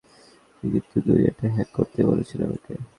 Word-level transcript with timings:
আপনি 0.49 0.67
কিন্তু 0.73 0.97
দুনিয়াটাই 1.07 1.49
হ্যাক 1.49 1.69
করতে 1.73 1.99
বলছেন 2.05 2.39
আমাকে? 2.43 2.73